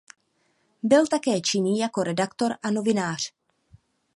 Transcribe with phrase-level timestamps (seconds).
[0.83, 3.33] Byl také činný jako redaktor a novinář.